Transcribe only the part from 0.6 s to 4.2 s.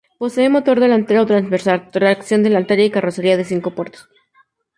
delantero transversal, tracción delantera y carrocería de cinco puertas.